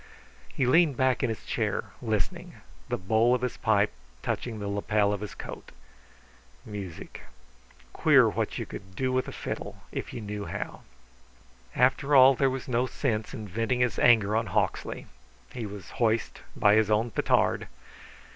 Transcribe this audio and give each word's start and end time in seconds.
He 0.51 0.65
leaned 0.65 0.97
back 0.97 1.21
in 1.21 1.29
his 1.29 1.45
chair, 1.45 1.91
listening, 2.01 2.55
the 2.89 2.97
bowl 2.97 3.35
of 3.35 3.43
his 3.43 3.57
pipe 3.57 3.91
touching 4.23 4.57
the 4.57 4.67
lapel 4.67 5.13
of 5.13 5.21
his 5.21 5.35
coat. 5.35 5.69
Music. 6.65 7.21
Queer, 7.93 8.27
what 8.27 8.57
you 8.57 8.65
could 8.65 8.95
do 8.95 9.11
with 9.13 9.27
a 9.27 9.31
fiddle 9.31 9.83
if 9.91 10.11
you 10.11 10.19
knew 10.19 10.45
how. 10.45 10.81
After 11.75 12.15
all 12.15 12.33
there 12.33 12.49
was 12.49 12.67
no 12.67 12.87
sense 12.87 13.35
in 13.35 13.47
venting 13.47 13.81
his 13.81 13.99
anger 13.99 14.35
on 14.35 14.47
Hawksley. 14.47 15.05
He 15.53 15.67
was 15.67 15.91
hoist 15.91 16.41
by 16.55 16.73
his 16.73 16.89
own 16.89 17.11
petard. 17.11 17.67